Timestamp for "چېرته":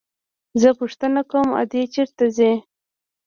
1.93-2.25